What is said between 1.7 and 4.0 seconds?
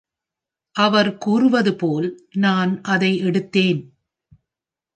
போல், நான் அதை எடுத்தேன்.